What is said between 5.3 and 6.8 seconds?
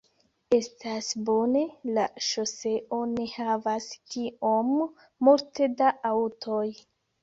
multe da aŭtoj